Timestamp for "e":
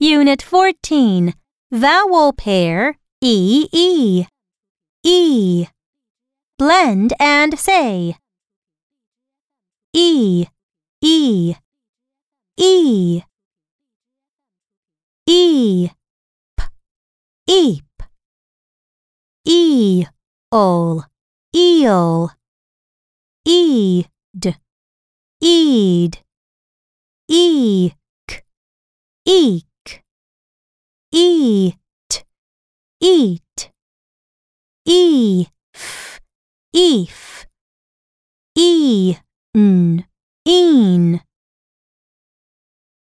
3.20-3.68, 3.72-4.26, 5.02-5.66, 9.92-10.46, 11.02-11.54, 12.56-13.22, 15.26-15.90, 19.44-20.06